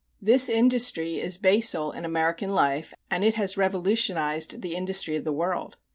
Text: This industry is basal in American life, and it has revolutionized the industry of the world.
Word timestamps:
This 0.19 0.49
industry 0.49 1.19
is 1.19 1.37
basal 1.37 1.91
in 1.91 2.05
American 2.05 2.49
life, 2.49 2.91
and 3.11 3.23
it 3.23 3.35
has 3.35 3.55
revolutionized 3.55 4.63
the 4.63 4.75
industry 4.75 5.15
of 5.15 5.25
the 5.25 5.31
world. 5.31 5.77